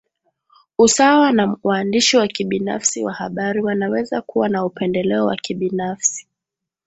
[0.77, 6.27] Usawa na waandishi wa kibinafsi wa habari wanaweza kuwa na upendeleo wa kibinafsi